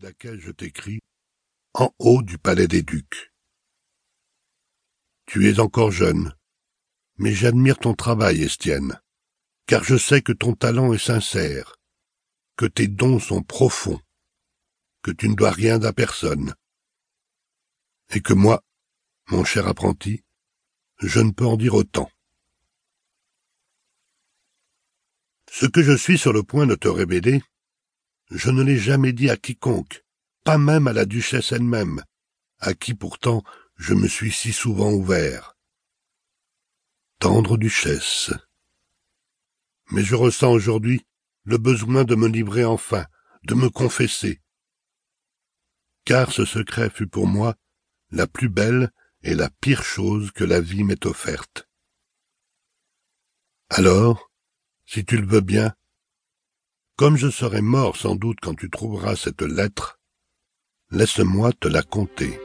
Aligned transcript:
laquelle 0.00 0.40
je 0.40 0.50
t'écris, 0.50 1.00
en 1.74 1.94
haut 1.98 2.22
du 2.22 2.38
palais 2.38 2.68
des 2.68 2.82
ducs. 2.82 3.32
Tu 5.26 5.48
es 5.48 5.58
encore 5.58 5.90
jeune, 5.90 6.34
mais 7.16 7.32
j'admire 7.32 7.78
ton 7.78 7.94
travail, 7.94 8.42
Estienne, 8.42 9.00
car 9.66 9.84
je 9.84 9.96
sais 9.96 10.22
que 10.22 10.32
ton 10.32 10.54
talent 10.54 10.92
est 10.92 11.04
sincère, 11.04 11.76
que 12.56 12.66
tes 12.66 12.88
dons 12.88 13.18
sont 13.18 13.42
profonds, 13.42 14.00
que 15.02 15.10
tu 15.10 15.28
ne 15.28 15.34
dois 15.34 15.50
rien 15.50 15.82
à 15.82 15.92
personne, 15.92 16.54
et 18.10 18.20
que 18.20 18.34
moi, 18.34 18.62
mon 19.28 19.44
cher 19.44 19.66
apprenti, 19.66 20.24
je 20.98 21.20
ne 21.20 21.30
peux 21.30 21.46
en 21.46 21.56
dire 21.56 21.74
autant. 21.74 22.10
Ce 25.50 25.66
que 25.66 25.82
je 25.82 25.96
suis 25.96 26.18
sur 26.18 26.32
le 26.32 26.42
point 26.42 26.66
de 26.66 26.74
te 26.74 26.88
révéler, 26.88 27.42
je 28.30 28.50
ne 28.50 28.62
l'ai 28.62 28.78
jamais 28.78 29.12
dit 29.12 29.30
à 29.30 29.36
quiconque, 29.36 30.04
pas 30.44 30.58
même 30.58 30.88
à 30.88 30.92
la 30.92 31.04
duchesse 31.04 31.52
elle-même, 31.52 32.02
à 32.58 32.74
qui 32.74 32.94
pourtant 32.94 33.42
je 33.76 33.94
me 33.94 34.08
suis 34.08 34.32
si 34.32 34.52
souvent 34.52 34.92
ouvert. 34.92 35.56
Tendre 37.18 37.56
duchesse. 37.56 38.32
Mais 39.90 40.02
je 40.02 40.14
ressens 40.14 40.50
aujourd'hui 40.50 41.06
le 41.44 41.58
besoin 41.58 42.04
de 42.04 42.14
me 42.14 42.28
livrer 42.28 42.64
enfin, 42.64 43.06
de 43.44 43.54
me 43.54 43.70
confesser. 43.70 44.40
Car 46.04 46.32
ce 46.32 46.44
secret 46.44 46.90
fut 46.90 47.06
pour 47.06 47.26
moi 47.26 47.56
la 48.10 48.26
plus 48.26 48.48
belle 48.48 48.90
et 49.22 49.34
la 49.34 49.50
pire 49.50 49.82
chose 49.82 50.30
que 50.32 50.44
la 50.44 50.60
vie 50.60 50.84
m'ait 50.84 51.06
offerte. 51.06 51.68
Alors, 53.68 54.30
si 54.84 55.04
tu 55.04 55.16
le 55.18 55.26
veux 55.26 55.40
bien, 55.40 55.74
comme 56.96 57.18
je 57.18 57.28
serai 57.28 57.60
mort 57.60 57.96
sans 57.96 58.14
doute 58.14 58.38
quand 58.40 58.54
tu 58.54 58.70
trouveras 58.70 59.16
cette 59.16 59.42
lettre, 59.42 60.00
laisse-moi 60.90 61.52
te 61.52 61.68
la 61.68 61.82
conter. 61.82 62.40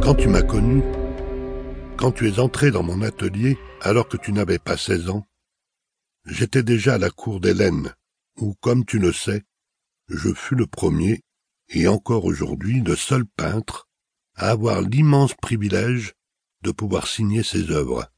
Quand 0.00 0.14
tu 0.14 0.28
m'as 0.28 0.42
connu, 0.42 0.82
quand 1.96 2.12
tu 2.12 2.28
es 2.28 2.38
entré 2.38 2.70
dans 2.70 2.84
mon 2.84 3.02
atelier 3.02 3.58
alors 3.80 4.06
que 4.06 4.16
tu 4.16 4.32
n'avais 4.32 4.60
pas 4.60 4.76
seize 4.76 5.10
ans, 5.10 5.26
j'étais 6.24 6.62
déjà 6.62 6.94
à 6.94 6.98
la 6.98 7.10
cour 7.10 7.40
d'Hélène, 7.40 7.92
où, 8.38 8.54
comme 8.60 8.84
tu 8.84 8.98
le 8.98 9.12
sais, 9.12 9.44
je 10.08 10.32
fus 10.32 10.54
le 10.54 10.66
premier, 10.66 11.22
et 11.68 11.88
encore 11.88 12.24
aujourd'hui 12.24 12.80
le 12.80 12.96
seul 12.96 13.24
peintre, 13.24 13.88
à 14.34 14.50
avoir 14.50 14.82
l'immense 14.82 15.34
privilège 15.34 16.14
de 16.62 16.70
pouvoir 16.70 17.06
signer 17.06 17.42
ses 17.42 17.70
œuvres. 17.70 18.10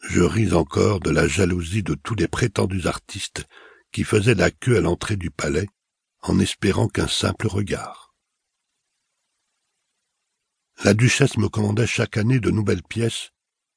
Je 0.00 0.22
ris 0.22 0.52
encore 0.52 1.00
de 1.00 1.10
la 1.10 1.26
jalousie 1.26 1.82
de 1.82 1.94
tous 1.94 2.14
les 2.14 2.28
prétendus 2.28 2.86
artistes 2.86 3.46
qui 3.92 4.04
faisaient 4.04 4.34
la 4.34 4.50
queue 4.50 4.76
à 4.76 4.80
l'entrée 4.80 5.16
du 5.16 5.30
palais 5.30 5.66
en 6.22 6.38
espérant 6.38 6.88
qu'un 6.88 7.08
simple 7.08 7.46
regard. 7.46 8.14
La 10.84 10.94
duchesse 10.94 11.36
me 11.36 11.48
commandait 11.48 11.86
chaque 11.86 12.16
année 12.16 12.38
de 12.38 12.50
nouvelles 12.50 12.82
pièces, 12.82 13.30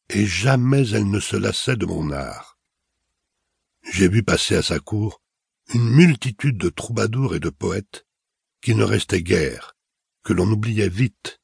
et 0.09 0.25
jamais 0.25 0.89
elle 0.89 1.09
ne 1.09 1.19
se 1.19 1.35
lassait 1.35 1.75
de 1.75 1.85
mon 1.85 2.11
art. 2.11 2.50
J'ai 3.91 4.09
vu 4.09 4.23
passer 4.23 4.55
à 4.55 4.63
sa 4.63 4.79
cour 4.79 5.21
une 5.73 5.87
multitude 5.87 6.57
de 6.57 6.69
troubadours 6.69 7.35
et 7.35 7.39
de 7.39 7.49
poètes 7.49 8.07
qui 8.61 8.73
ne 8.73 8.83
restaient 8.83 9.21
guère, 9.21 9.75
que 10.23 10.33
l'on 10.33 10.49
oubliait 10.49 10.89
vite. 10.89 11.39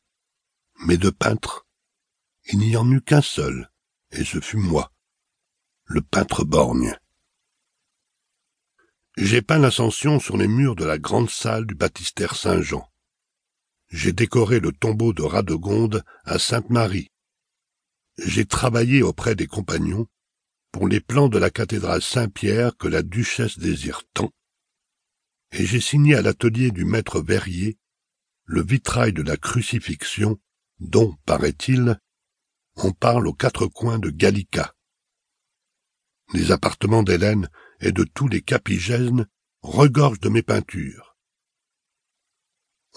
Mais 0.85 0.97
de 0.97 1.09
peintres, 1.09 1.67
il 2.45 2.59
n'y 2.59 2.75
en 2.75 2.89
eut 2.91 3.01
qu'un 3.01 3.21
seul, 3.21 3.69
et 4.11 4.23
ce 4.23 4.39
fut 4.39 4.57
moi, 4.57 4.91
le 5.85 6.01
peintre 6.01 6.43
borgne. 6.43 6.97
J'ai 9.17 9.41
peint 9.41 9.59
l'ascension 9.59 10.19
sur 10.19 10.37
les 10.37 10.47
murs 10.47 10.75
de 10.75 10.85
la 10.85 10.97
grande 10.97 11.29
salle 11.29 11.65
du 11.65 11.75
baptistère 11.75 12.35
Saint-Jean 12.35 12.87
j'ai 13.89 14.11
décoré 14.11 14.59
le 14.59 14.71
tombeau 14.71 15.13
de 15.13 15.23
Radegonde 15.23 16.03
à 16.25 16.39
Sainte-Marie. 16.39 17.09
J'ai 18.17 18.45
travaillé 18.45 19.01
auprès 19.01 19.35
des 19.35 19.47
compagnons 19.47 20.07
pour 20.71 20.87
les 20.87 20.99
plans 20.99 21.29
de 21.29 21.37
la 21.37 21.49
cathédrale 21.49 22.01
Saint-Pierre 22.01 22.75
que 22.77 22.87
la 22.87 23.03
duchesse 23.03 23.59
désire 23.59 24.03
tant, 24.13 24.31
et 25.51 25.65
j'ai 25.65 25.81
signé 25.81 26.15
à 26.15 26.21
l'atelier 26.21 26.71
du 26.71 26.85
maître 26.85 27.21
Verrier 27.21 27.77
le 28.45 28.63
vitrail 28.63 29.13
de 29.13 29.21
la 29.21 29.37
crucifixion 29.37 30.39
dont, 30.79 31.15
paraît-il, 31.25 31.99
on 32.75 32.91
parle 32.91 33.27
aux 33.27 33.33
quatre 33.33 33.67
coins 33.67 33.99
de 33.99 34.09
Gallica. 34.09 34.73
Les 36.33 36.51
appartements 36.51 37.03
d'Hélène 37.03 37.49
et 37.81 37.91
de 37.91 38.03
tous 38.03 38.27
les 38.27 38.41
capigènes 38.41 39.27
regorgent 39.61 40.19
de 40.19 40.29
mes 40.29 40.43
peintures. 40.43 41.17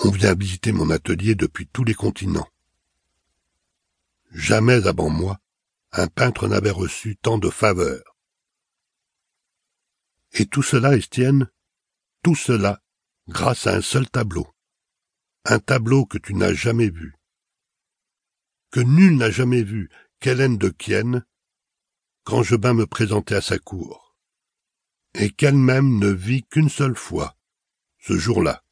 On 0.04 0.10
vient 0.10 0.34
visiter 0.34 0.72
mon 0.72 0.90
atelier 0.90 1.34
depuis 1.34 1.66
tous 1.66 1.84
les 1.84 1.94
continents. 1.94 2.48
Jamais 4.32 4.86
avant 4.86 5.10
moi, 5.10 5.40
un 5.92 6.06
peintre 6.06 6.46
n'avait 6.46 6.70
reçu 6.70 7.16
tant 7.16 7.38
de 7.38 7.50
faveurs. 7.50 8.16
Et 10.32 10.46
tout 10.46 10.62
cela, 10.62 10.96
Estienne, 10.96 11.50
tout 12.22 12.36
cela, 12.36 12.82
grâce 13.28 13.66
à 13.66 13.74
un 13.74 13.80
seul 13.80 14.08
tableau. 14.08 14.46
Un 15.44 15.58
tableau 15.58 16.06
que 16.06 16.18
tu 16.18 16.34
n'as 16.34 16.52
jamais 16.52 16.90
vu. 16.90 17.14
Que 18.70 18.80
nul 18.80 19.16
n'a 19.16 19.30
jamais 19.30 19.62
vu 19.62 19.90
qu'Hélène 20.20 20.58
de 20.58 20.68
Quienne, 20.68 21.24
quand 22.24 22.42
je 22.42 22.54
me 22.54 22.86
présenter 22.86 23.34
à 23.34 23.40
sa 23.40 23.58
cour. 23.58 24.16
Et 25.14 25.30
qu'elle-même 25.30 25.98
ne 25.98 26.08
vit 26.08 26.44
qu'une 26.44 26.68
seule 26.68 26.94
fois, 26.94 27.36
ce 27.98 28.16
jour-là. 28.16 28.62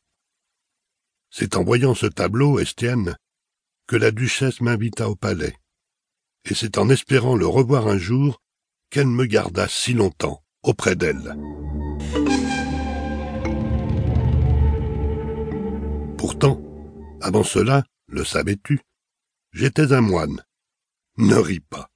C'est 1.30 1.56
en 1.56 1.64
voyant 1.64 1.94
ce 1.94 2.06
tableau, 2.06 2.60
Estienne, 2.60 3.16
que 3.88 3.96
la 3.96 4.12
duchesse 4.12 4.60
m'invita 4.60 5.08
au 5.08 5.16
palais, 5.16 5.57
et 6.50 6.54
c'est 6.54 6.78
en 6.78 6.88
espérant 6.88 7.36
le 7.36 7.46
revoir 7.46 7.88
un 7.88 7.98
jour 7.98 8.40
qu'elle 8.90 9.06
me 9.06 9.26
garda 9.26 9.68
si 9.68 9.92
longtemps 9.92 10.42
auprès 10.62 10.96
d'elle. 10.96 11.36
Pourtant, 16.16 16.60
avant 17.20 17.44
cela, 17.44 17.84
le 18.06 18.24
savais-tu, 18.24 18.80
j'étais 19.52 19.92
un 19.92 20.00
moine. 20.00 20.42
Ne 21.18 21.36
ris 21.36 21.60
pas. 21.60 21.90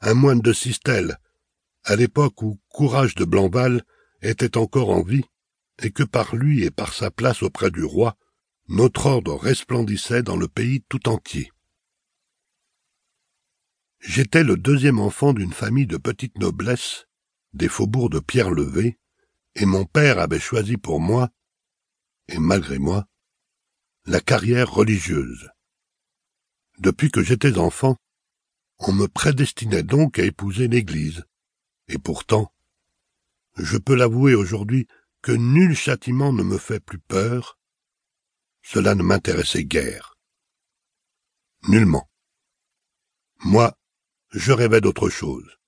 Un 0.00 0.14
moine 0.14 0.40
de 0.40 0.52
Sistelle, 0.52 1.18
à 1.84 1.96
l'époque 1.96 2.42
où 2.42 2.60
Courage 2.68 3.14
de 3.14 3.24
Blancval 3.24 3.82
était 4.22 4.56
encore 4.56 4.90
en 4.90 5.02
vie, 5.02 5.24
et 5.82 5.90
que 5.90 6.02
par 6.02 6.36
lui 6.36 6.62
et 6.62 6.70
par 6.70 6.92
sa 6.92 7.10
place 7.10 7.42
auprès 7.42 7.70
du 7.70 7.84
roi, 7.84 8.16
notre 8.68 9.06
ordre 9.06 9.34
resplendissait 9.34 10.22
dans 10.22 10.36
le 10.36 10.48
pays 10.48 10.82
tout 10.88 11.08
entier. 11.08 11.50
J'étais 14.08 14.44
le 14.44 14.56
deuxième 14.56 15.00
enfant 15.00 15.32
d'une 15.32 15.52
famille 15.52 15.88
de 15.88 15.96
petite 15.96 16.38
noblesse, 16.38 17.06
des 17.54 17.68
faubourgs 17.68 18.08
de 18.08 18.20
Pierre-Levé, 18.20 19.00
et 19.56 19.66
mon 19.66 19.84
père 19.84 20.20
avait 20.20 20.38
choisi 20.38 20.76
pour 20.76 21.00
moi, 21.00 21.28
et 22.28 22.38
malgré 22.38 22.78
moi, 22.78 23.08
la 24.04 24.20
carrière 24.20 24.70
religieuse. 24.70 25.50
Depuis 26.78 27.10
que 27.10 27.20
j'étais 27.20 27.58
enfant, 27.58 27.96
on 28.78 28.92
me 28.92 29.08
prédestinait 29.08 29.82
donc 29.82 30.20
à 30.20 30.24
épouser 30.24 30.68
l'Église, 30.68 31.24
et 31.88 31.98
pourtant, 31.98 32.54
je 33.56 33.76
peux 33.76 33.96
l'avouer 33.96 34.36
aujourd'hui 34.36 34.86
que 35.20 35.32
nul 35.32 35.74
châtiment 35.74 36.32
ne 36.32 36.44
me 36.44 36.58
fait 36.58 36.80
plus 36.80 37.00
peur, 37.00 37.58
cela 38.62 38.94
ne 38.94 39.02
m'intéressait 39.02 39.64
guère. 39.64 40.16
Nullement. 41.66 42.08
Moi, 43.40 43.76
je 44.36 44.52
rêvais 44.52 44.82
d'autre 44.82 45.08
chose. 45.08 45.58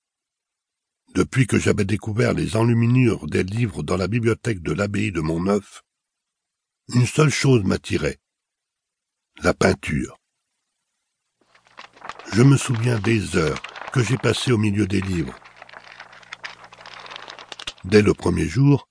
Depuis 1.15 1.47
que 1.47 1.57
j'avais 1.57 1.85
découvert 1.85 2.33
les 2.33 2.55
enluminures 2.55 3.25
des 3.25 3.43
livres 3.43 3.81
dans 3.81 3.97
la 3.97 4.07
bibliothèque 4.07 4.61
de 4.61 4.71
l'abbaye 4.71 5.11
de 5.11 5.21
Montneuf, 5.21 5.81
une 6.93 7.07
seule 7.07 7.31
chose 7.31 7.63
m'attirait. 7.63 8.19
La 9.41 9.55
peinture. 9.55 10.19
Je 12.31 12.43
me 12.43 12.57
souviens 12.57 12.99
des 12.99 13.37
heures 13.37 13.59
que 13.91 14.03
j'ai 14.03 14.17
passées 14.17 14.51
au 14.51 14.59
milieu 14.59 14.85
des 14.85 15.01
livres. 15.01 15.37
Dès 17.85 18.03
le 18.03 18.13
premier 18.13 18.45
jour, 18.45 18.87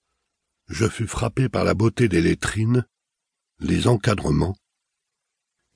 je 0.66 0.88
fus 0.88 1.06
frappé 1.06 1.48
par 1.48 1.62
la 1.62 1.74
beauté 1.74 2.08
des 2.08 2.20
lettrines 2.20 2.84
les 3.60 3.86
encadrements, 3.86 4.56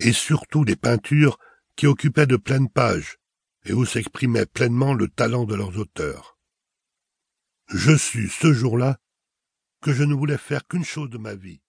et 0.00 0.12
surtout 0.12 0.64
les 0.64 0.76
peintures 0.76 1.38
qui 1.76 1.86
occupaient 1.86 2.26
de 2.26 2.36
pleines 2.36 2.68
pages 2.68 3.18
et 3.64 3.72
où 3.72 3.84
s'exprimait 3.84 4.46
pleinement 4.46 4.94
le 4.94 5.08
talent 5.08 5.44
de 5.44 5.54
leurs 5.54 5.78
auteurs. 5.78 6.38
Je 7.68 7.96
sus 7.96 8.28
ce 8.28 8.52
jour-là 8.52 8.98
que 9.80 9.92
je 9.92 10.04
ne 10.04 10.14
voulais 10.14 10.38
faire 10.38 10.66
qu'une 10.66 10.84
chose 10.84 11.10
de 11.10 11.18
ma 11.18 11.34
vie, 11.34 11.60